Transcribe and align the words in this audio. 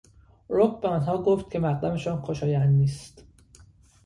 رک 0.49 0.81
به 0.81 0.87
آنها 0.87 1.21
گفت 1.23 1.51
که 1.51 1.59
مقدمشان 1.59 2.21
خوشایند 2.21 2.75
نیست. 2.79 3.23